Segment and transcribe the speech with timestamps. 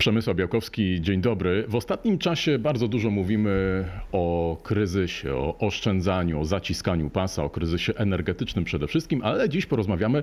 [0.00, 1.64] Przemysław Białkowski, dzień dobry.
[1.68, 7.92] W ostatnim czasie bardzo dużo mówimy o kryzysie, o oszczędzaniu, o zaciskaniu pasa, o kryzysie
[7.96, 10.22] energetycznym przede wszystkim, ale dziś porozmawiamy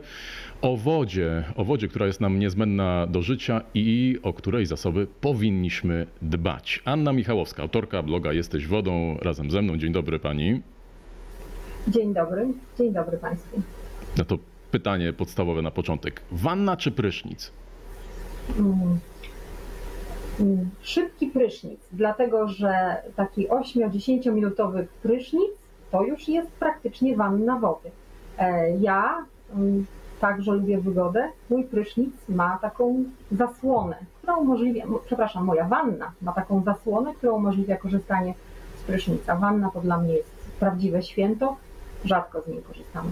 [0.62, 6.07] o wodzie, o wodzie, która jest nam niezbędna do życia i o której zasoby powinniśmy
[6.21, 6.82] dbać.
[6.86, 9.78] Anna Michałowska, autorka bloga Jesteś wodą, razem ze mną.
[9.78, 10.62] Dzień dobry pani.
[11.88, 12.48] Dzień dobry,
[12.78, 13.62] dzień dobry Państwu.
[14.18, 14.38] No to
[14.71, 16.21] pytanie podstawowe na początek.
[16.32, 17.52] Wanna czy prysznic?
[18.59, 19.00] Mm.
[20.82, 25.52] Szybki prysznic, dlatego że taki 8-10 minutowy prysznic
[25.91, 27.91] to już jest praktycznie wanna wody.
[28.38, 29.86] E, Ja mm,
[30.22, 31.30] także lubię wygodę.
[31.50, 37.31] Mój prysznic ma taką zasłonę, która umożliwia, mo- przepraszam, moja wanna ma taką zasłonę, która
[37.34, 38.34] umożliwia korzystanie
[38.76, 39.36] z prysznica.
[39.36, 41.56] Wanna to dla mnie jest prawdziwe święto,
[42.06, 43.09] rzadko z niej korzystamy.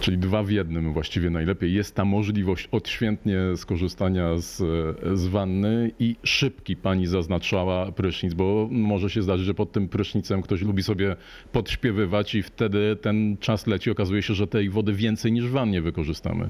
[0.00, 1.74] Czyli dwa w jednym właściwie najlepiej.
[1.74, 4.56] Jest ta możliwość odświętnie skorzystania z,
[5.18, 10.42] z wanny i szybki pani zaznaczała prysznic, bo może się zdarzyć, że pod tym prysznicem
[10.42, 11.16] ktoś lubi sobie
[11.52, 13.90] podśpiewywać i wtedy ten czas leci.
[13.90, 16.48] Okazuje się, że tej wody więcej niż w wannie wykorzystamy.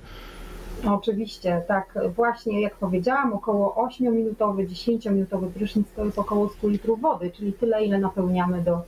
[0.86, 1.98] Oczywiście, tak.
[2.16, 7.84] Właśnie jak powiedziałam, około 8-minutowy, 10-minutowy prysznic to jest około 100 litrów wody, czyli tyle,
[7.84, 8.82] ile napełniamy do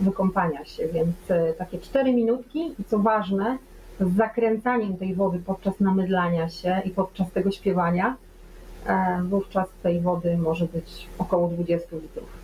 [0.00, 0.88] wykąpania się.
[0.88, 3.58] Więc e, takie 4 minutki i co ważne,
[4.06, 8.16] z zakręcaniem tej wody podczas namydlania się i podczas tego śpiewania,
[8.86, 12.42] e, wówczas tej wody może być około 20 litrów.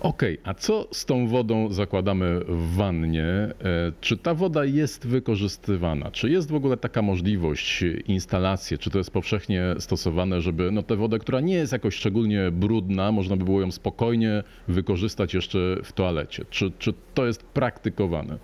[0.00, 3.24] Okej, a co z tą wodą zakładamy w wannie?
[3.24, 3.54] E,
[4.00, 6.10] Czy ta woda jest wykorzystywana?
[6.10, 10.96] Czy jest w ogóle taka możliwość, instalacje, czy to jest powszechnie stosowane, żeby no, tę
[10.96, 15.92] wodę, która nie jest jakoś szczególnie brudna, można by było ją spokojnie wykorzystać jeszcze w
[15.92, 16.44] toalecie?
[16.50, 18.38] Czy, czy to jest praktykowane?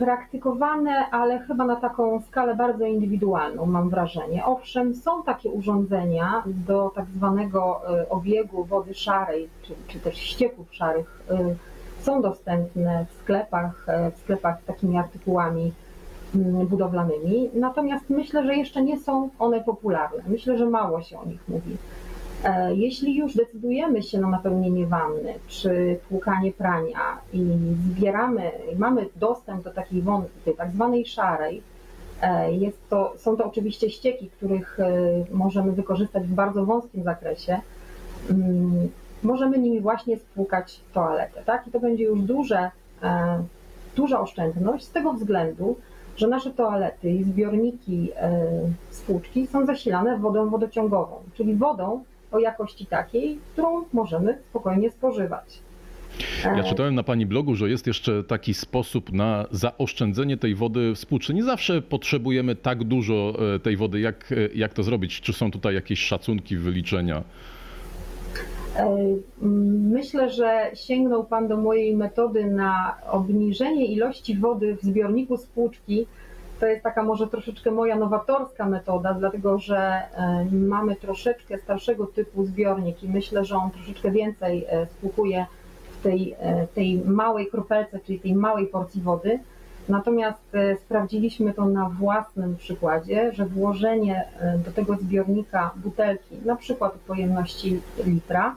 [0.00, 4.44] Praktykowane, ale chyba na taką skalę bardzo indywidualną, mam wrażenie.
[4.44, 10.74] Owszem, są takie urządzenia do tak zwanego e, obiegu wody szarej, czy, czy też ścieków
[10.74, 11.22] szarych.
[11.30, 11.54] e,
[12.02, 15.72] Są dostępne w sklepach, e, w sklepach z takimi artykułami
[16.34, 17.50] mm, budowlanymi.
[17.54, 20.22] Natomiast myślę, że jeszcze nie są one popularne.
[20.26, 21.76] Myślę, że mało się o nich mówi.
[22.44, 27.46] E, Jeśli już decydujemy się na napełnienie wanny czy płukanie prania i
[27.96, 30.02] zbieramy, mamy dostęp do takiej
[30.44, 31.62] tej tak zwanej szarej,
[32.22, 34.90] e, jest to, są to oczywiście ścieki, których e,
[35.30, 37.60] możemy wykorzystać w bardzo wąskim zakresie.
[38.30, 38.88] Mm,
[39.22, 41.68] Możemy nimi właśnie spłukać toaletę, tak?
[41.68, 42.70] I to będzie już duże,
[43.96, 45.76] duża oszczędność z tego względu,
[46.16, 48.12] że nasze toalety i zbiorniki
[48.90, 55.58] spłuczki są zasilane wodą wodociągową, czyli wodą o jakości takiej, którą możemy spokojnie spożywać.
[56.44, 60.98] Ja czytałem na pani blogu, że jest jeszcze taki sposób na zaoszczędzenie tej wody w
[60.98, 61.34] spłuczy.
[61.34, 64.00] Nie zawsze potrzebujemy tak dużo e, tej wody.
[64.00, 65.20] Jak, e, jak to zrobić?
[65.20, 67.22] Czy są tutaj jakieś szacunki, wyliczenia?
[68.76, 68.96] E,
[69.90, 76.06] Myślę, że sięgnął Pan do mojej metody na obniżenie ilości wody w zbiorniku spłuczki.
[76.60, 82.44] To jest taka może troszeczkę moja nowatorska metoda, dlatego że e, mamy troszeczkę starszego typu
[82.44, 85.46] zbiornik i myślę, że on troszeczkę więcej e, spłukuje
[85.98, 89.40] w tej, e, tej małej kropelce, czyli tej małej porcji wody.
[89.88, 96.56] Natomiast e, sprawdziliśmy to na własnym przykładzie, że włożenie e, do tego zbiornika butelki, na
[96.56, 98.56] przykład pojemności litra,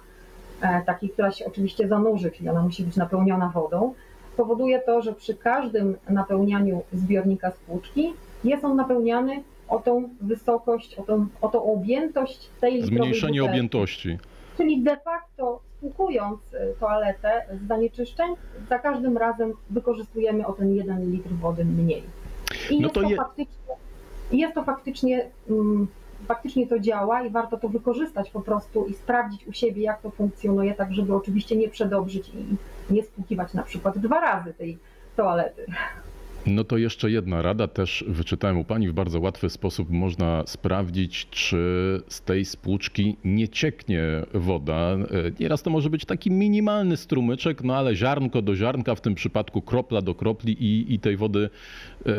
[0.61, 3.93] e, takiej, która się oczywiście zanurzy, czyli ona musi być napełniona wodą,
[4.37, 8.13] powoduje to, że przy każdym napełnianiu zbiornika spłuczki
[8.43, 13.49] jest on napełniany o tą wysokość, o tą, o tą objętość tej Zmniejszenie butelki.
[13.49, 14.17] objętości.
[14.57, 18.35] Czyli de facto spłukując y, toaletę z zanieczyszczeń,
[18.69, 22.03] za każdym razem wykorzystujemy o ten 1 litr wody mniej.
[22.69, 23.75] I No jest, to to je- faktycznie,
[24.31, 25.87] jest to faktycznie, mm,
[26.27, 30.09] faktycznie to działa i warto to wykorzystać po prostu i sprawdzić u siebie, jak to
[30.11, 32.45] funkcjonuje, tak żeby oczywiście nie przedobrzyć i
[32.89, 34.77] nie spłukiwać na przykład dwa razy tej
[35.15, 35.65] toalety.
[36.45, 41.27] No to jeszcze jedna rada, też wyczytałem u Pani, w bardzo łatwy sposób można sprawdzić,
[41.29, 41.57] czy
[42.07, 44.01] z tej spłuczki nie cieknie
[44.33, 44.73] woda.
[44.73, 44.97] E,
[45.39, 49.61] Nieraz to może być taki minimalny strumyczek, no ale ziarnko do ziarnka, w tym przypadku
[49.61, 51.49] kropla do kropli i, i tej wody
[52.05, 52.11] e,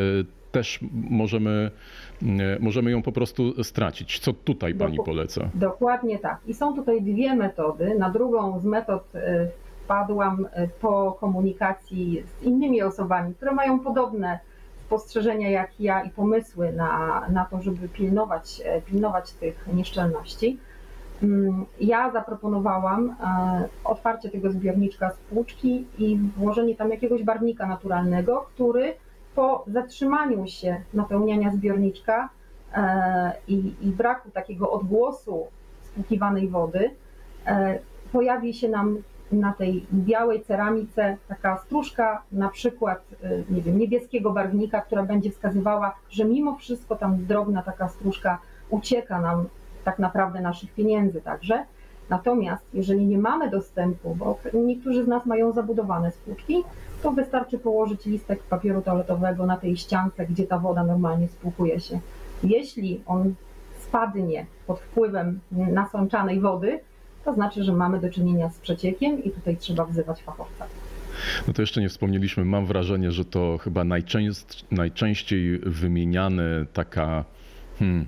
[0.53, 1.71] też możemy,
[2.23, 4.19] e, możemy ją po prostu stracić.
[4.19, 5.51] Co tutaj Pani poleca?
[5.55, 6.39] Dokładnie tak.
[6.47, 7.95] I są tutaj dwie metody.
[7.99, 9.03] Na drugą z metod
[9.85, 14.39] wpadłam y, po komunikacji z innymi osobami, które mają podobne
[14.87, 20.59] spostrzeżenia jak ja i pomysły na, na to, żeby pilnować, e, pilnować tych nieszczelności.
[21.23, 28.47] Mm, Ja zaproponowałam e, otwarcie tego zbiorniczka z płuczki i włożenie tam jakiegoś barwnika naturalnego,
[28.55, 28.95] który
[29.35, 32.29] po zatrzymaniu się napełniania zbiorniczka
[32.75, 35.47] e, i, i braku takiego odgłosu
[35.83, 36.91] spłukiwanej wody
[37.47, 37.79] e,
[38.13, 38.99] pojawi się nam
[39.35, 45.31] na tej białej ceramice taka stróżka, na przykład e, nie wiem, niebieskiego barwnika, która będzie
[45.31, 48.39] wskazywała, że mimo wszystko tam drobna taka stróżka
[48.71, 49.45] ucieka nam
[49.85, 51.65] tak naprawdę naszych pieniędzy także.
[52.11, 56.65] Natomiast jeżeli nie mamy dostępu, bo niektórzy z nas mają zabudowane spłuczki,
[57.03, 62.01] to wystarczy położyć listek papieru toaletowego na tej ściance, gdzie ta woda normalnie spłukuje się.
[62.43, 63.35] Jeśli on
[63.81, 66.81] spadnie pod wpływem nasączanej wody,
[67.25, 70.67] to znaczy, że mamy do czynienia z przeciekiem i tutaj trzeba wzywać fachowca.
[71.49, 77.25] No to jeszcze nie wspomnieliśmy, mam wrażenie, że to chyba najczęst, najczęściej wymieniany taka
[77.79, 78.07] hmm,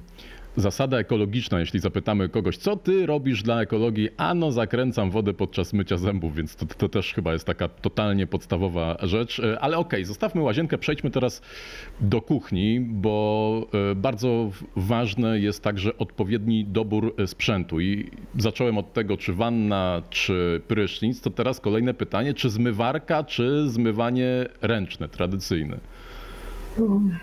[0.57, 5.97] zasada ekologiczna, jeśli zapytamy kogoś, co ty robisz dla ekologii, ano zakręcam wodę podczas mycia
[5.97, 9.41] zębów, więc to, to też chyba jest taka totalnie podstawowa rzecz.
[9.41, 11.43] E, ale okej, okay, zostawmy łazienkę, przejdźmy teraz
[12.01, 17.81] do kuchni, bo e, bardzo ważne jest także odpowiedni dobór e, sprzętu.
[17.81, 23.69] I zacząłem od tego, czy wanna, czy prysznic, to teraz kolejne pytanie, czy zmywarka, czy
[23.69, 25.79] zmywanie ręczne, tradycyjne?
[26.79, 27.19] Mm.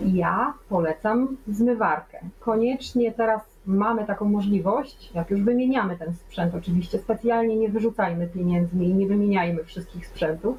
[0.00, 2.18] Ja polecam zmywarkę.
[2.40, 8.88] Koniecznie teraz mamy taką możliwość, jak już wymieniamy ten sprzęt, oczywiście specjalnie nie wyrzucajmy pieniędzmi
[8.88, 10.56] i nie wymieniajmy wszystkich sprzętów,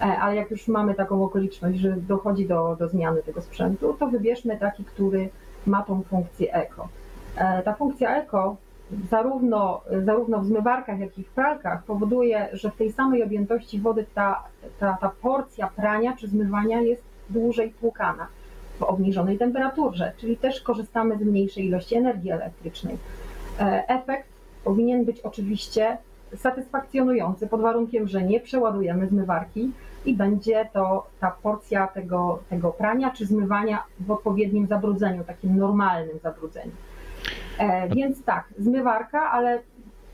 [0.00, 4.06] e, ale jak już mamy taką okoliczność, że dochodzi do, do zmiany tego sprzętu, to
[4.06, 5.28] wybierzmy taki, który
[5.66, 6.88] ma tą funkcję eko.
[7.36, 8.56] E, ta funkcja eko
[9.10, 14.06] zarówno, zarówno w zmywarkach, jak i w pralkach powoduje, że w tej samej objętości wody
[14.14, 14.44] ta,
[14.78, 18.26] ta, ta porcja prania czy zmywania jest dłużej tłukana
[18.88, 22.96] obniżonej temperaturze, czyli też korzystamy z mniejszej ilości energii elektrycznej.
[23.60, 24.28] E, efekt
[24.64, 25.98] powinien być oczywiście
[26.36, 29.70] satysfakcjonujący pod warunkiem, że nie przeładujemy zmywarki
[30.04, 36.18] i będzie to ta porcja tego, tego prania czy zmywania w odpowiednim zabrudzeniu, takim normalnym
[36.22, 36.72] zabrudzeniu.
[37.58, 39.62] E, więc tak, zmywarka, ale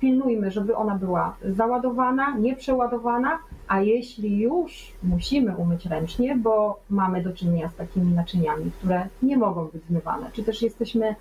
[0.00, 3.38] pilnujmy, żeby ona była załadowana, nie przeładowana,
[3.68, 9.36] a jeśli już musimy umyć ręcznie, bo mamy do czynienia z takimi naczyniami, które nie
[9.36, 11.14] mogą być zmywane, czy też jesteśmy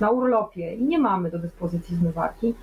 [0.00, 2.54] na urlopie i nie mamy do dyspozycji zmywarki,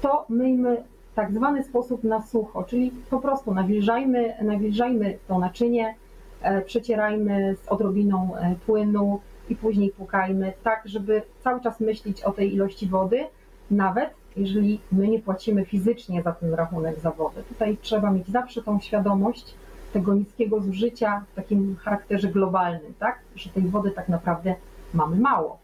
[0.00, 0.82] to myjmy
[1.12, 5.94] w tak zwany sposób na sucho, czyli po prostu nawilżajmy, nawilżajmy to naczynie,
[6.42, 12.32] e, przecierajmy z odrobiną e, płynu i później płukajmy, tak żeby cały czas myśleć o
[12.32, 13.24] tej ilości wody,
[13.70, 17.42] nawet jeżeli my nie płacimy fizycznie za ten rachunek za wodę.
[17.42, 19.54] Tutaj trzeba mieć zawsze tą świadomość
[19.92, 23.18] tego niskiego zużycia w takim charakterze globalnym, tak?
[23.36, 24.54] że tej wody tak naprawdę
[24.94, 25.58] mamy mało.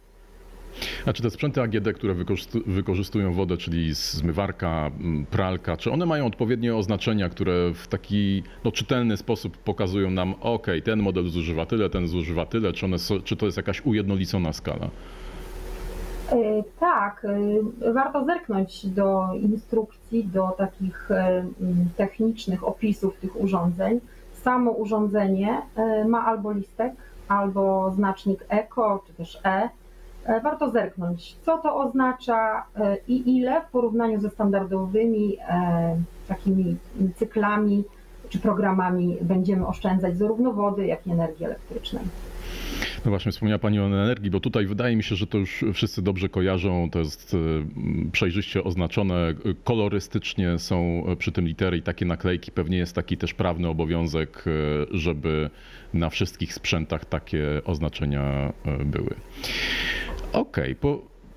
[1.06, 2.14] A czy te sprzęty AGD, które
[2.66, 4.90] wykorzystują wodę, czyli zmywarka,
[5.30, 10.66] pralka, czy one mają odpowiednie oznaczenia, które w taki no, czytelny sposób pokazują nam, ok,
[10.84, 14.90] ten model zużywa tyle, ten zużywa tyle, czy, one, czy to jest jakaś ujednolicona skala?
[16.32, 17.26] E, tak,
[17.82, 21.44] e, warto zerknąć do instrukcji, do takich e,
[21.96, 24.00] technicznych opisów tych urządzeń.
[24.42, 25.62] Samo urządzenie
[26.08, 26.92] ma albo listek,
[27.28, 29.68] albo znacznik ECO, czy też E.
[30.42, 32.64] Warto zerknąć, co to oznacza
[33.08, 35.36] i ile w porównaniu ze standardowymi
[36.28, 36.76] takimi
[37.16, 37.84] cyklami
[38.28, 42.04] czy programami będziemy oszczędzać zarówno wody, jak i energii elektrycznej.
[43.04, 46.02] No właśnie, wspomniała Pani o energii, bo tutaj wydaje mi się, że to już wszyscy
[46.02, 46.90] dobrze kojarzą.
[46.90, 47.38] To jest e,
[48.12, 49.34] przejrzyście oznaczone,
[49.64, 52.52] kolorystycznie są przy tym litery i takie naklejki.
[52.52, 54.50] Pewnie jest taki też prawny obowiązek, e,
[54.96, 55.50] żeby
[55.94, 59.14] na wszystkich sprzętach takie oznaczenia e, były.
[60.32, 60.74] Okej, okay,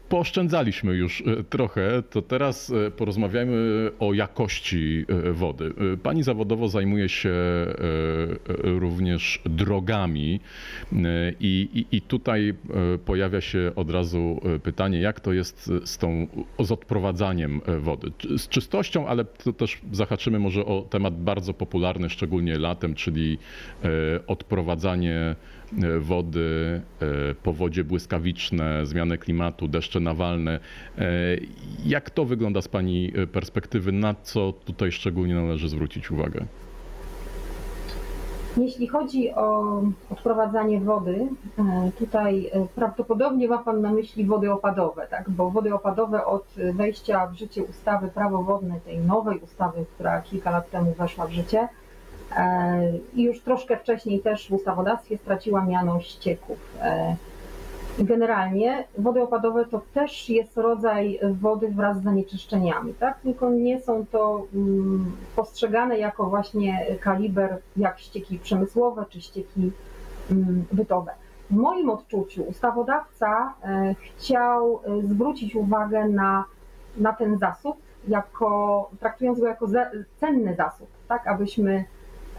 [0.09, 5.73] pooszczędzaliśmy już e, trochę, to teraz e, porozmawiajmy o jakości e, wody.
[6.03, 7.33] Pani zawodowo zajmuje się
[8.63, 10.39] również drogami
[11.39, 12.53] i, i, i tutaj
[13.05, 16.27] pojawia się od razu pytanie, jak to jest z tą,
[16.59, 18.11] z odprowadzaniem wody.
[18.37, 23.37] Z czystością, ale to też zahaczymy może o temat bardzo popularny, szczególnie latem, czyli
[24.27, 25.35] odprowadzanie
[25.83, 30.59] E, wody, e, powodzie błyskawiczne, zmiany klimatu, deszcze nawalne.
[30.97, 31.03] E,
[31.85, 33.91] jak to wygląda z Pani perspektywy?
[33.91, 36.45] Na co tutaj szczególnie należy zwrócić uwagę?
[38.57, 41.27] Jeśli chodzi o odprowadzanie wody,
[41.99, 45.29] tutaj prawdopodobnie ma Pan na myśli wody opadowe, tak?
[45.29, 50.51] bo wody opadowe od wejścia w życie ustawy prawo wodne, tej nowej ustawy, która kilka
[50.51, 51.67] lat temu weszła w życie,
[53.13, 56.57] i już troszkę wcześniej też w ustawodawstwie straciła miano ścieków.
[57.99, 63.19] Generalnie wody opadowe to też jest rodzaj wody wraz z zanieczyszczeniami, tak?
[63.19, 69.71] tylko nie są to mm, postrzegane jako właśnie kaliber jak ścieki przemysłowe czy ścieki
[70.31, 71.11] mm, bytowe.
[71.51, 76.45] w moim odczuciu ustawodawca e, chciał e, zwrócić uwagę na,
[76.97, 79.67] na ten zasób, jako, traktując go jako
[80.19, 81.85] cenny zasób, tak abyśmy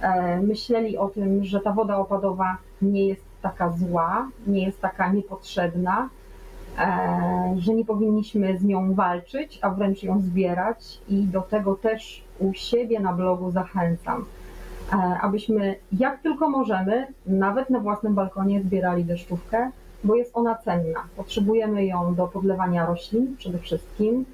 [0.01, 5.13] e, myśleli o tym, że ta woda opadowa nie jest taka zła, nie jest taka
[5.13, 6.09] niepotrzebna,
[6.79, 12.25] e, że nie powinniśmy z nią walczyć, a wręcz ją zbierać i do tego też
[12.39, 14.25] u siebie na blogu zachęcam,
[14.93, 19.71] e, abyśmy jak tylko możemy, nawet na własnym balkonie zbierali deszczówkę,
[20.05, 21.01] bo jest ona cenna.
[21.17, 24.25] Potrzebujemy ją do podlewania roślin przede wszystkim.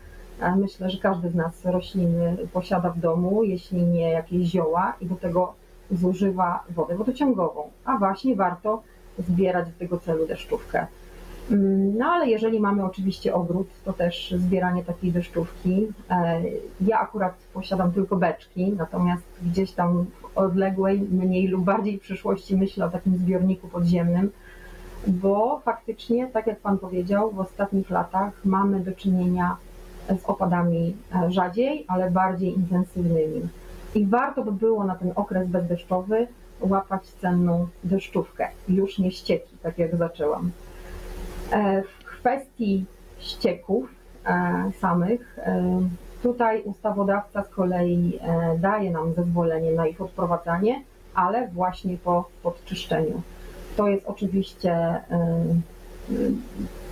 [0.40, 5.07] E, Myślę, że każdy z nas rośliny posiada w domu, jeśli nie jakieś zioła i
[5.07, 5.54] do tego
[5.90, 8.83] zużywa wodę wodociągową, a właśnie warto
[9.19, 10.87] zbierać w tego celu deszczówkę.
[11.50, 15.87] Mm, No ale jeżeli mamy oczywiście ogród, to też zbieranie takiej deszczówki.
[16.11, 16.42] E,
[16.81, 22.87] Ja akurat posiadam tylko beczki, natomiast gdzieś tam w odległej, mniej lub bardziej przyszłości myślę
[22.87, 24.31] o takim zbiorniku podziemnym,
[25.07, 29.57] bo faktycznie, tak jak Pan powiedział, w ostatnich latach mamy do czynienia
[30.09, 33.49] z opadami e, rzadziej, ale bardziej intensywnymi.
[33.95, 36.26] I warto by było na ten okres bezdeszczowy
[36.62, 40.50] łapać cenną deszczówkę, już nie ścieki, tak jak zaczęłam.
[41.52, 42.85] E, W kwestii
[43.19, 43.90] ścieków
[44.26, 45.81] e, samych, e,
[46.23, 48.19] tutaj ustawodawca z kolei
[48.59, 50.83] daje nam zezwolenie na ich odprowadzanie,
[51.14, 53.23] ale właśnie po podczyszczeniu.
[53.76, 55.00] To jest oczywiście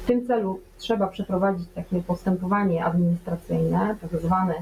[0.02, 4.54] w tym celu trzeba przeprowadzić takie postępowanie administracyjne, tak zwane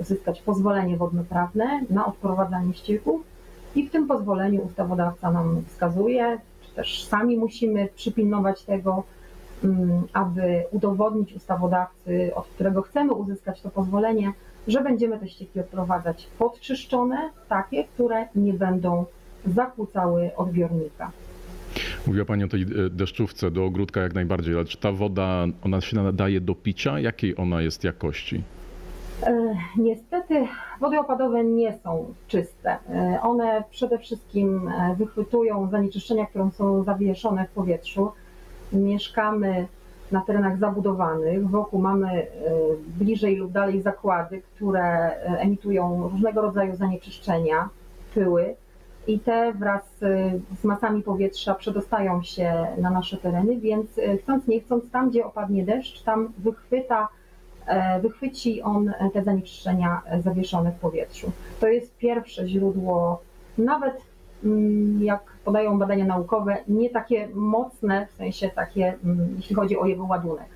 [0.00, 3.20] uzyskać pozwolenie wodnoprawne na odprowadzanie ścieków
[3.76, 9.04] i w tym pozwoleniu ustawodawca nam wskazuje, czy też sami musimy przypilnować tego,
[9.64, 14.32] mm, aby udowodnić ustawodawcy, od którego chcemy uzyskać to pozwolenie,
[14.68, 19.04] że będziemy te ścieki odprowadzać podczyszczone, takie, które nie będą
[19.46, 21.10] zakłócały odbiornika.
[22.06, 25.80] Mówiła Pani o tej e, deszczówce do ogródka jak najbardziej, ale czy ta woda, ona
[25.80, 27.00] się nadaje do picia?
[27.00, 28.42] Jakiej ona jest jakości?
[29.22, 30.46] E, Niestety
[30.80, 32.78] wody opadowe nie są czyste.
[32.90, 38.10] E, One przede wszystkim e, wychwytują zanieczyszczenia, które są zawieszone w powietrzu.
[38.72, 39.66] Mieszkamy
[40.12, 42.26] na terenach zabudowanych, wokół mamy
[42.98, 47.68] bliżej lub dalej zakłady, które emitują różnego rodzaju zanieczyszczenia,
[48.14, 48.54] pyły
[49.06, 49.82] i te wraz
[50.60, 53.86] z masami powietrza przedostają się na nasze tereny, więc
[54.22, 57.08] chcąc nie chcąc, tam gdzie opadnie deszcz, tam wychwyta
[58.02, 61.32] wychwyci on te zanieczyszczenia e, zawieszone w powietrzu.
[61.60, 63.22] To jest pierwsze źródło,
[63.58, 64.02] nawet
[64.44, 69.86] mm, jak podają badania naukowe, nie takie mocne, w sensie takie, mm, jeśli chodzi o
[69.86, 70.48] jego ładunek.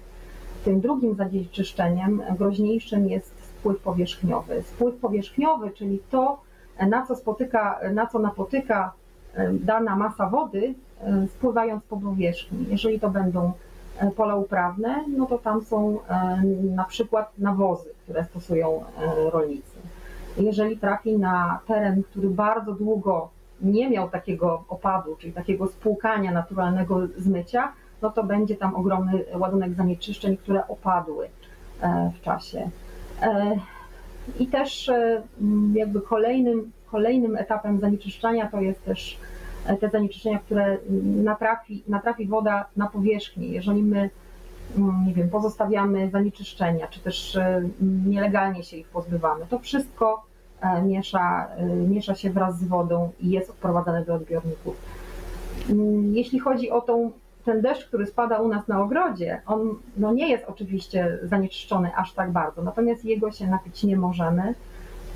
[0.64, 4.62] Tym drugim zanieczyszczeniem groźniejszym jest spływ powierzchniowy.
[4.62, 6.40] Spływ powierzchniowy, czyli to,
[6.88, 8.92] na co spotyka, na co napotyka
[9.34, 12.66] e, dana masa wody, e, spływając po powierzchni.
[12.70, 13.52] Jeżeli to będą e,
[14.16, 16.42] pola uprawne, no to tam są e,
[16.74, 19.78] na przykład nawozy, które stosują e, rolnicy.
[20.36, 23.28] Jeżeli trafi na teren, który bardzo długo
[23.62, 29.74] nie miał takiego opadu, czyli takiego spłukania naturalnego zmycia, no to będzie tam ogromny ładunek
[29.74, 31.28] zanieczyszczeń, które opadły
[31.80, 32.70] e, w czasie.
[33.22, 33.56] E,
[34.38, 35.22] I też e,
[35.74, 39.39] jakby kolejnym, kolejnym etapem zanieczyszczania to jest też e,
[39.80, 43.48] te zanieczyszczenia, które natrafi, natrafi woda na powierzchnię.
[43.48, 44.10] Jeżeli my
[44.76, 47.62] mm, nie wiem, pozostawiamy zanieczyszczenia, czy też e,
[48.06, 50.22] nielegalnie się ich pozbywamy, to wszystko
[50.60, 54.76] e, miesza, e, miesza się wraz z wodą i jest odprowadzane do odbiorników.
[55.70, 57.12] Mm, Jeśli chodzi o tą,
[57.44, 62.12] ten deszcz, który spada u nas na ogrodzie, on no nie jest oczywiście zanieczyszczony aż
[62.12, 64.54] tak bardzo, natomiast jego się napić nie możemy.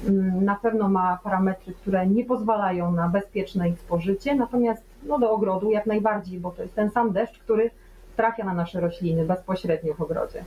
[0.09, 5.31] Mm, Na pewno ma parametry, które nie pozwalają na bezpieczne ich spożycie, natomiast no, do
[5.31, 7.71] ogrodu jak najbardziej, bo to jest ten sam deszcz, który
[8.17, 10.45] trafia na nasze rośliny bezpośrednio w ogrodzie.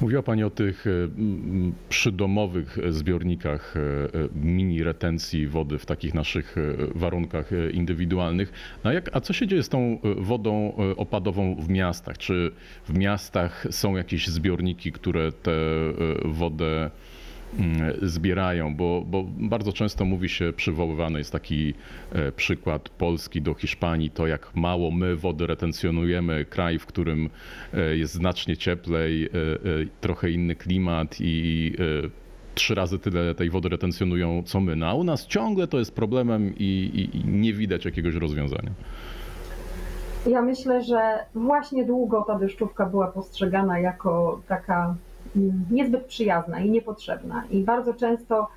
[0.00, 0.90] Mówiła Pani o tych e,
[1.88, 6.56] przydomowych zbiornikach e, e, mini retencji wody w takich naszych
[6.94, 8.52] warunkach indywidualnych.
[8.84, 12.18] No a, jak, a co się dzieje z tą wodą opadową w miastach?
[12.18, 12.52] Czy
[12.88, 15.52] w miastach są jakieś zbiorniki, które tę
[16.24, 16.90] wodę
[18.02, 21.74] zbierają, bo, bo bardzo często mówi się, przywoływany jest taki
[22.12, 27.30] e, przykład Polski do Hiszpanii, to jak mało my wody retencjonujemy, kraj, w którym
[27.74, 29.28] e, jest znacznie cieplej, e,
[30.00, 31.72] trochę inny klimat i
[32.54, 34.76] trzy razy tyle tej wody retencjonują co my.
[34.76, 38.70] No, a u nas ciągle to jest problemem i, i, i nie widać jakiegoś rozwiązania.
[40.26, 44.96] Ja myślę, że właśnie długo ta deszczówka była postrzegana jako taka mm,
[45.70, 47.44] niezbyt przyjazna i niepotrzebna.
[47.50, 48.48] I bardzo często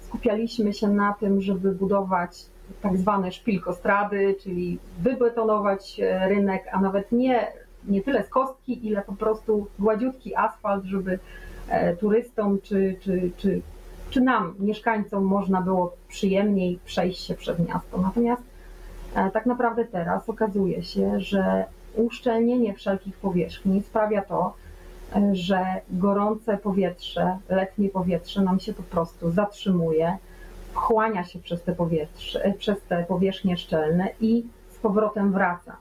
[0.00, 2.46] skupialiśmy się na tym, żeby budować
[2.82, 7.52] tak zwane szpilkostrady, czyli wybetonować e, rynek, a nawet nie,
[7.84, 11.18] nie tyle z kostki, ile po prostu gładziutki asfalt, żeby
[11.68, 13.60] e, turystom czy, czy, czy,
[14.10, 17.98] czy nam, mieszkańcom, można było przyjemniej przejść się przez miasto.
[17.98, 18.42] Natomiast
[19.14, 21.64] e, tak naprawdę teraz okazuje się, że
[21.96, 24.54] uszczelnienie wszelkich powierzchni sprawia to,
[25.32, 30.18] że gorące powietrze, letnie powietrze nam się po prostu zatrzymuje,
[30.72, 35.76] wchłania się przez te, powietrze, przez te powierzchnie szczelne i z powrotem wraca.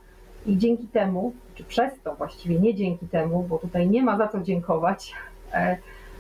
[0.46, 4.28] I dzięki temu, czy przez to właściwie, nie dzięki temu, bo tutaj nie ma za
[4.28, 5.14] co dziękować,
[5.54, 5.78] e,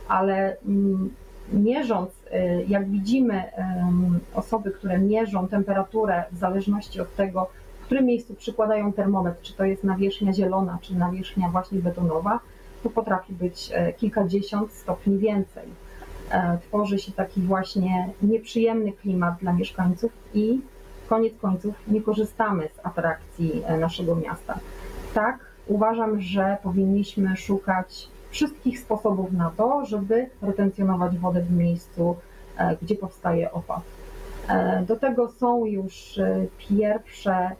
[0.07, 1.09] ale mm,
[1.53, 3.43] mierząc, e, jak widzimy
[4.33, 7.49] osoby, które mierzą temperaturę w zależności od tego,
[7.81, 12.39] w którym miejscu przykładają termometr, czy to jest nawierzchnia zielona, czy nawierzchnia właśnie betonowa,
[12.89, 15.63] potrafi być e, kilkadziesiąt stopni więcej.
[16.31, 20.61] E, Tworzy się taki właśnie nieprzyjemny klimat dla mieszkańców i
[21.09, 24.59] koniec końców nie korzystamy z atrakcji e, naszego miasta.
[25.13, 32.15] Tak, uważam, że powinniśmy szukać wszystkich sposobów na to, żeby retencjonować wodę w miejscu,
[32.81, 33.81] gdzie powstaje opad.
[34.87, 36.19] Do tego są już
[36.57, 37.51] pierwsze,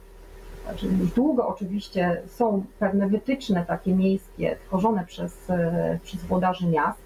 [0.68, 7.00] znaczy już długo oczywiście są pewne wytyczne takie miejskie tworzone przez, e, przez włodarzy miast,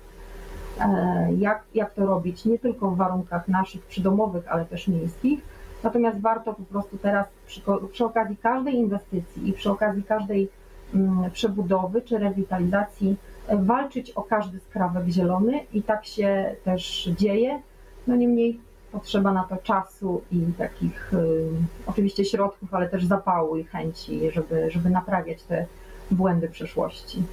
[0.80, 5.42] e, jak, jak to robić nie tylko w warunkach naszych przydomowych, ale też miejskich.
[5.84, 10.50] Natomiast warto po prostu teraz przy, przy okazji każdej inwestycji i przy okazji każdej
[10.94, 13.16] mm, przebudowy czy rewitalizacji
[13.48, 17.62] e, walczyć o każdy skrawek zielony i tak się też dzieje.
[18.08, 18.60] No niemniej
[18.92, 21.48] potrzeba na to czasu i takich y,
[21.86, 25.66] oczywiście środków, ale też zapału i chęci, żeby, żeby naprawiać te
[26.12, 27.24] błędy przeszłości.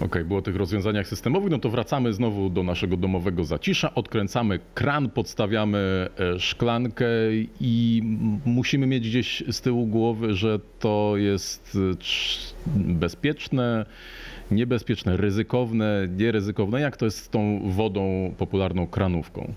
[0.00, 4.58] Okej, było o tych rozwiązaniach systemowych, no to wracamy znowu do naszego domowego zacisza, odkręcamy
[4.74, 7.06] kran, podstawiamy e, szklankę
[7.60, 8.02] i
[8.44, 11.96] musimy mieć gdzieś z tyłu głowy, że to jest e,
[12.76, 13.86] bezpieczne,
[14.50, 16.80] niebezpieczne, ryzykowne, nieryzykowne.
[16.80, 19.52] Jak to jest z tą wodą popularną kranówką?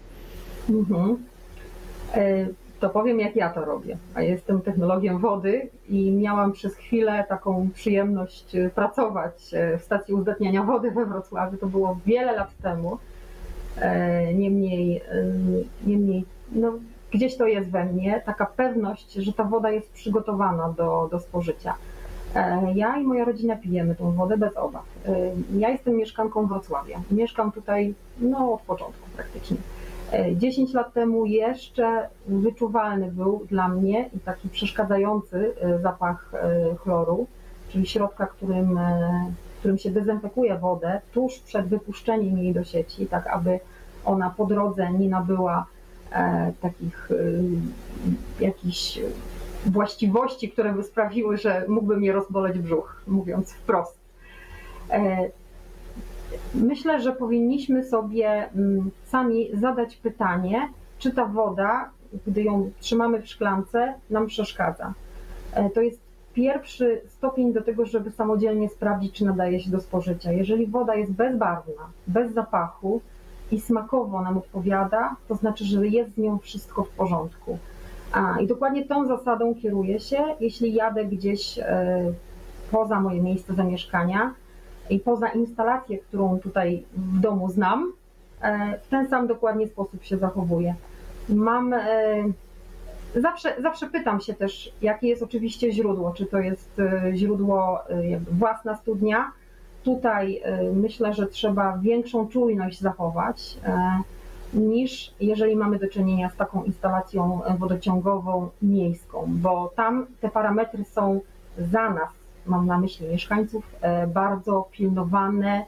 [0.69, 1.17] Mhm.
[2.13, 2.47] E,
[2.79, 3.97] To powiem, jak ja to robię.
[4.15, 10.13] A jestem technologiem wody i miałam przez chwilę taką przyjemność e, pracować e, w stacji
[10.13, 11.57] uzdatniania wody we Wrocławiu.
[11.57, 12.97] To było wiele lat temu.
[14.33, 15.01] Niemniej,
[15.85, 16.73] niemniej no,
[17.11, 21.75] gdzieś to jest we mnie, taka pewność, że ta woda jest przygotowana do, do spożycia.
[22.75, 24.83] Ja i moja rodzina pijemy tą wodę bez obaw.
[25.57, 27.01] Ja jestem mieszkanką Wrocławia.
[27.11, 29.57] Mieszkam tutaj no, od początku praktycznie.
[30.11, 36.75] E, 10 lat temu jeszcze wyczuwalny był dla mnie i taki przeszkadzający e, zapach e,
[36.75, 37.27] chloru,
[37.69, 43.27] czyli środka, którym, e, którym się dezynfekuje wodę tuż przed wypuszczeniem jej do sieci, tak
[43.27, 43.59] aby
[44.05, 45.65] ona po drodze nie nabyła
[46.11, 48.99] e, takich e, jakichś
[49.65, 53.99] właściwości, które by sprawiły, że mógłby mnie rozboleć brzuch, mówiąc wprost.
[56.55, 61.89] Myślę, że powinniśmy sobie mm, sami zadać pytanie, czy ta woda,
[62.27, 64.93] gdy ją trzymamy w szklance, nam przeszkadza.
[65.53, 65.99] E, To jest
[66.33, 70.31] pierwszy stopień do tego, żeby samodzielnie sprawdzić, czy nadaje się do spożycia.
[70.31, 73.01] Jeżeli woda jest bezbarwna, bez zapachu
[73.51, 77.57] i smakowo nam odpowiada, to znaczy, że jest z nią wszystko w porządku.
[78.11, 82.13] A, I dokładnie tą zasadą kieruję się, jeśli jadę gdzieś e,
[82.71, 84.33] poza moje miejsce zamieszkania
[84.89, 87.93] i poza instalację, którą tutaj w domu znam,
[88.41, 90.75] e, w ten sam dokładnie sposób się zachowuję.
[91.29, 91.73] Mam.
[91.73, 91.79] e,
[93.15, 97.79] Zawsze, zawsze pytam się też, jakie jest oczywiście źródło, czy to jest e, źródło
[98.31, 99.31] własna studnia.
[99.83, 100.41] Tutaj
[100.73, 103.57] myślę, że trzeba większą czujność zachować
[104.53, 111.21] niż jeżeli mamy do czynienia z taką instalacją wodociągową miejską, bo tam te parametry są
[111.57, 112.09] za nas,
[112.49, 115.65] mam na myśli mieszkańców, e, bardzo pilnowane,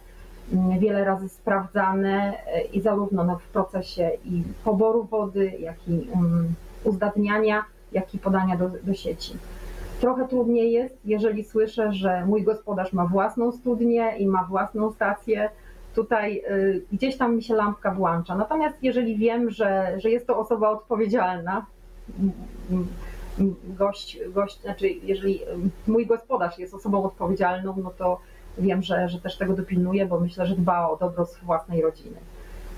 [0.79, 6.07] wiele razy sprawdzane e, i zarówno no, w procesie i poboru wody, jak i
[6.83, 9.33] uzdatniania, jak i podania do, do sieci.
[10.01, 15.49] Trochę trudniej jest, jeżeli słyszę, że mój gospodarz ma własną studnię i ma własną stację.
[15.95, 18.35] Tutaj y, gdzieś tam mi się lampka włącza.
[18.35, 21.65] Natomiast jeżeli wiem, że, że jest to osoba odpowiedzialna,
[22.19, 22.31] m,
[22.71, 22.87] m,
[23.63, 25.39] gość, gość, znaczy jeżeli
[25.87, 28.19] mój gospodarz jest osobą odpowiedzialną, no to
[28.57, 32.17] wiem, że, że też tego dopilnuje, bo myślę, że dba o dobro własnej rodziny.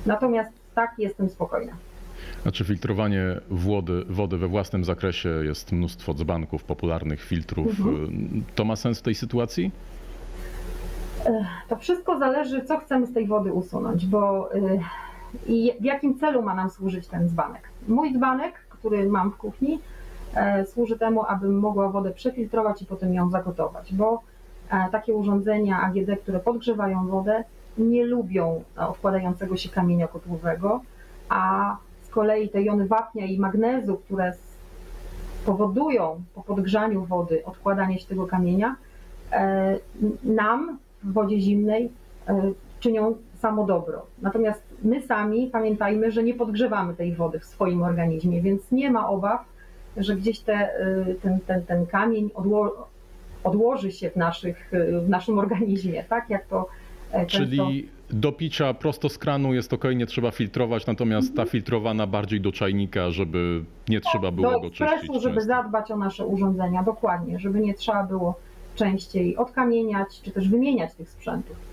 [0.05, 1.73] Natomiast tak, jestem spokojna.
[2.41, 7.67] Znaczy filtrowanie wody, wody we własnym zakresie jest mnóstwo dzbanków, popularnych filtrów.
[7.67, 8.43] Mhm.
[8.55, 9.71] To ma sens w tej sytuacji?
[11.69, 14.79] To wszystko zależy, co chcemy z tej wody usunąć, bo y,
[15.47, 17.69] i w jakim celu ma nam służyć ten dzbanek.
[17.87, 19.79] Mój dzbanek, który mam w kuchni,
[20.65, 24.21] służy temu, abym mogła wodę przefiltrować i potem ją zagotować, bo
[24.69, 27.43] e, takie urządzenia AGD, które podgrzewają wodę,
[27.77, 30.81] nie lubią e, odkładającego się kamienia kotłowego,
[31.29, 34.33] a z kolei te jony wapnia i magnezu, które
[35.45, 38.75] powodują po podgrzaniu wody odkładanie się tego kamienia,
[39.31, 39.79] e,
[40.23, 41.91] nam w wodzie zimnej
[42.27, 44.05] e, czynią samo dobro.
[44.21, 49.09] Natomiast my sami pamiętajmy, że nie podgrzewamy tej wody w swoim organizmie, więc nie ma
[49.09, 49.45] obaw,
[49.97, 52.88] że gdzieś te, e, ten, ten, ten kamień odło,
[53.43, 56.67] odłoży się w, naszych, e, w naszym organizmie, tak jak to
[57.12, 57.25] e.
[57.25, 62.41] Czyli do picia prosto z kranu jest ok, nie trzeba filtrować, natomiast ta filtrowana bardziej
[62.41, 64.88] do czajnika, żeby nie trzeba było do go czyścić.
[64.88, 68.39] ekspresu, żeby zadbać o nasze urządzenia, dokładnie, żeby nie trzeba było
[68.75, 71.72] częściej odkamieniać, czy też wymieniać tych sprzętów.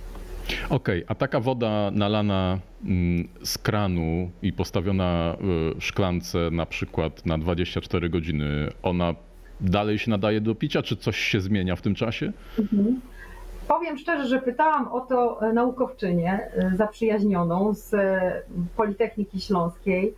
[0.71, 7.39] Okej, a taka woda nalana mm, z kranu i postawiona w szklance na przykład na
[7.39, 9.15] 24 godziny, ona
[9.61, 12.33] dalej się nadaje do picia, czy coś się zmienia w tym czasie?
[13.69, 18.43] Powiem szczerze, że pytałam o to e, naukowczynię e, zaprzyjaźnioną z e,
[18.77, 20.15] Politechniki Śląskiej,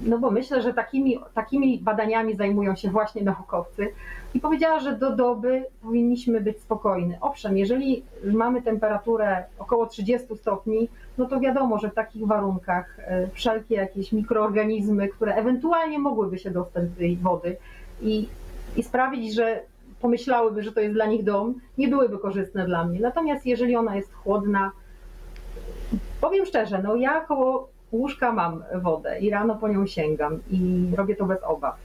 [0.00, 3.92] no bo myślę, że takimi, takimi badaniami zajmują się właśnie naukowcy
[4.34, 7.14] i powiedziała, że do doby powinniśmy być spokojni.
[7.20, 13.28] Owszem, jeżeli mamy temperaturę około 30 stopni, no to wiadomo, że w takich warunkach e,
[13.32, 17.56] wszelkie jakieś mikroorganizmy, które ewentualnie mogłyby się dostać do tej wody
[18.02, 18.28] i,
[18.76, 19.60] i sprawić, że
[20.00, 23.00] pomyślałyby, że to jest dla nich dom, nie byłyby korzystne dla mnie.
[23.00, 24.72] Natomiast jeżeli ona jest chłodna,
[26.20, 31.16] powiem szczerze, no ja koło łóżka mam wodę i rano po nią sięgam i robię
[31.16, 31.76] to bez obaw.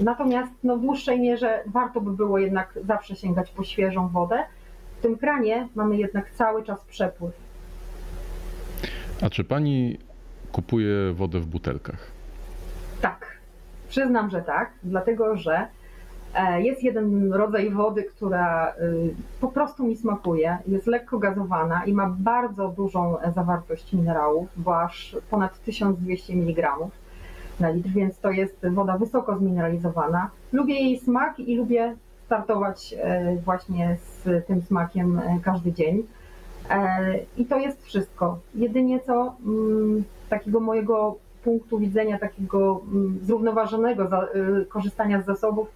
[0.00, 4.44] Natomiast no, w dłuższej mierze warto by było jednak zawsze sięgać po świeżą wodę.
[4.98, 7.32] W tym kranie mamy jednak cały czas przepływ.
[9.22, 9.98] A czy pani
[10.52, 12.10] kupuje wodę w butelkach?
[13.00, 13.26] Tak,
[13.88, 15.66] przyznam, że tak, dlatego że
[16.58, 22.14] jest jeden rodzaj wody, która y, po prostu mi smakuje, jest lekko gazowana i ma
[22.18, 26.68] bardzo dużą e, zawartość minerałów, bo aż ponad 1200 mg
[27.60, 30.30] na litr, więc to jest woda wysoko zmineralizowana.
[30.52, 36.02] Lubię jej smak i lubię startować e, właśnie z tym smakiem e, każdy dzień.
[36.70, 38.38] E, I to jest wszystko.
[38.54, 44.08] Jedynie co mm, takiego mojego punktu widzenia, takiego mm, zrównoważonego
[44.68, 45.68] korzystania z zasobów,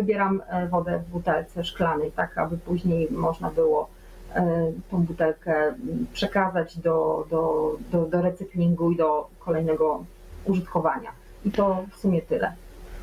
[0.00, 3.88] wybieram e, wodę w butelce szklanej, tak aby później można było
[4.34, 10.04] e, tą butelkę mm, przekazać do, do, do, do recyklingu i do kolejnego
[10.44, 11.10] użytkowania.
[11.44, 12.52] I to w sumie tyle.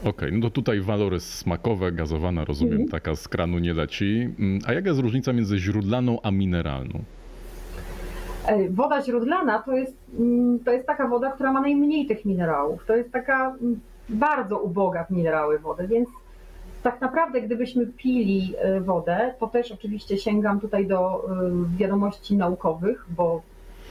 [0.05, 2.89] Okej, no to tutaj walory smakowe, gazowana, rozumiem, Mhm.
[2.89, 4.29] taka z kranu nie leci.
[4.39, 6.99] Mm, A jaka jest różnica między źródlaną a mineralną?
[8.47, 12.85] E, Woda źródlana to jest, mm, to jest taka woda, która ma najmniej tych minerałów.
[12.85, 13.79] To jest taka mm,
[14.09, 16.09] bardzo uboga w minerały woda, więc
[16.83, 23.05] tak naprawdę gdybyśmy pili e, wodę, to też oczywiście sięgam tutaj do e, wiadomości naukowych,
[23.09, 23.41] bo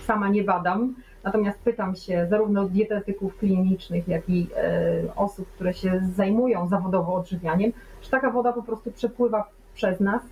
[0.07, 6.01] sama nie badam, natomiast pytam się zarówno dietetyków klinicznych, jak i e, osób, które się
[6.17, 10.23] zajmują zawodowo odżywianiem, że taka woda po prostu przepływa przez nas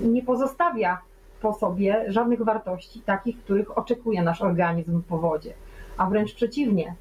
[0.00, 0.98] nie pozostawia
[1.40, 5.52] po sobie żadnych wartości, takich, których oczekuje nasz organizm po wodzie.
[5.96, 6.94] A wręcz przeciwnie,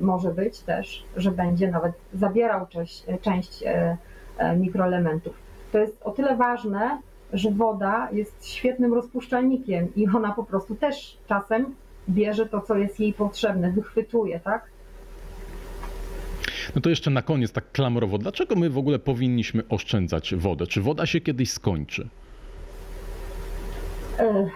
[0.00, 3.64] może być też, że będzie nawet zabierał część, część
[4.56, 5.34] mikroelementów.
[5.72, 6.98] To jest o tyle ważne,
[7.32, 11.74] że woda jest świetnym rozpuszczalnikiem i ona po prostu też czasem
[12.08, 14.66] bierze to, co jest jej potrzebne, wychwytuje, tak?
[16.74, 20.66] No to jeszcze na koniec tak klamrowo, dlaczego my w ogóle powinniśmy oszczędzać wodę?
[20.66, 22.08] Czy woda się kiedyś skończy?
[24.18, 24.48] E,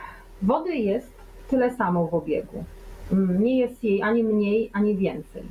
[0.43, 1.13] Wody jest
[1.49, 2.65] tyle samo w obiegu.
[3.13, 5.43] Mm, Nie jest jej ani mniej, ani więcej.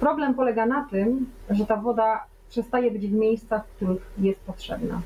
[0.00, 2.24] Problem polega na tym, że ta woda
[2.54, 5.00] przestaje być w miejscach, w których jest potrzebna.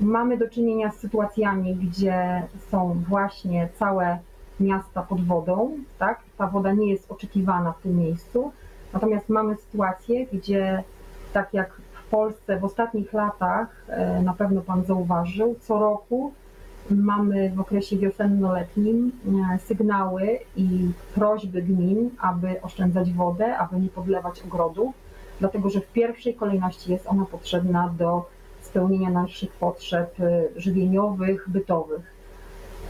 [0.00, 4.18] Mamy do czynienia z sytuacjami, gdzie są właśnie całe
[4.60, 6.20] miasta pod wodą, tak?
[6.36, 8.52] Ta woda nie jest oczekiwana w tym miejscu.
[8.92, 10.84] Natomiast mamy sytuacje, gdzie
[11.32, 16.32] tak jak w Polsce w ostatnich latach, e, na pewno Pan zauważył, co roku
[16.90, 19.12] mamy w okresie wiosenno-letnim
[19.54, 25.07] e, sygnały i prośby gmin, aby oszczędzać wodę, aby nie podlewać ogrodów,
[25.40, 28.24] dlatego że w pierwszej kolejności jest ona potrzebna do
[28.62, 32.12] spełnienia naszych potrzeb e, żywieniowych, bytowych.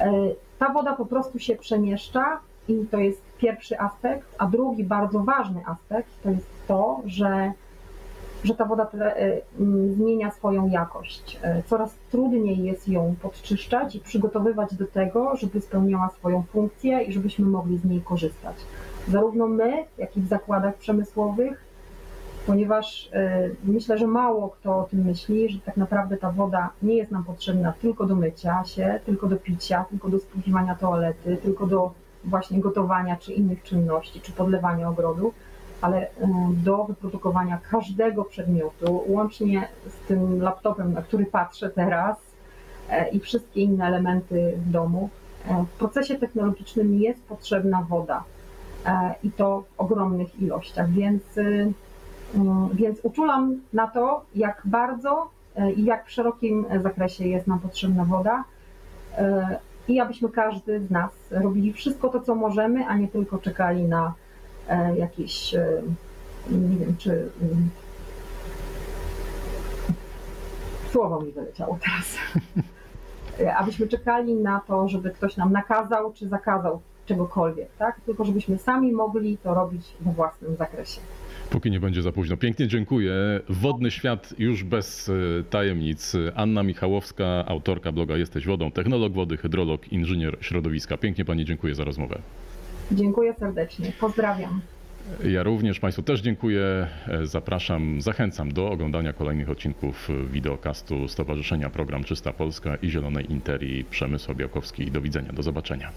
[0.00, 0.12] E,
[0.58, 5.62] Ta woda po prostu się przemieszcza i to jest pierwszy aspekt, a drugi bardzo ważny
[5.66, 7.52] aspekt to jest to, że
[8.44, 11.40] że ta woda te, e, m, zmienia swoją jakość.
[11.66, 17.46] Coraz trudniej jest ją podczyszczać i przygotowywać do tego, żeby spełniała swoją funkcję i żebyśmy
[17.46, 18.56] mogli z niej korzystać.
[19.08, 21.67] Zarówno my, jak i w zakładach przemysłowych,
[22.48, 26.94] ponieważ e, myślę, że mało kto o tym myśli, że tak naprawdę ta woda nie
[26.94, 31.66] jest nam potrzebna tylko do mycia się, tylko do picia, tylko do spłukiwania toalety, tylko
[31.66, 31.92] do
[32.24, 35.32] właśnie gotowania czy innych czynności, czy podlewania ogrodu,
[35.80, 36.10] ale e,
[36.64, 42.16] do wyprodukowania każdego przedmiotu, łącznie z tym laptopem, na który patrzę teraz
[42.90, 45.10] e, i wszystkie inne elementy w domu.
[45.74, 48.24] W procesie technologicznym jest potrzebna woda
[49.22, 51.22] i to w ogromnych ilościach, więc,
[52.72, 58.04] więc uczulam na to, jak bardzo e, i jak w szerokim zakresie jest nam potrzebna
[58.04, 58.44] woda.
[59.18, 63.84] E, I abyśmy każdy z nas robili wszystko to, co możemy, a nie tylko czekali
[63.84, 64.14] na
[64.68, 65.54] e, jakieś,
[66.50, 67.10] nie wiem, czy
[67.42, 67.68] mm,
[70.92, 72.16] słowo mi wyleciało teraz.
[73.60, 78.00] Abyśmy czekali na to, żeby ktoś nam nakazał czy zakazał czegokolwiek, tak?
[78.00, 81.00] Tylko żebyśmy sami mogli to robić we własnym zakresie.
[81.50, 82.36] Póki nie będzie za późno.
[82.36, 83.12] Pięknie dziękuję.
[83.48, 85.12] Wodny świat już bez e,
[85.44, 86.12] tajemnic.
[86.34, 90.96] Anna Michałowska, autorka bloga Jesteś Wodą, technolog wody, hydrolog, inżynier środowiska.
[90.96, 92.18] Pięknie Pani dziękuję za rozmowę.
[92.92, 93.92] Dziękuję serdecznie.
[94.00, 94.60] Pozdrawiam.
[95.24, 96.86] Ja również Państwu też dziękuję.
[97.08, 103.84] E, Zapraszam, zachęcam do oglądania kolejnych odcinków wideokastu Stowarzyszenia Program Czysta Polska i Zielonej Interii
[103.84, 104.90] Przemysł Białkowski.
[104.90, 105.92] Do widzenia, do zobaczenia.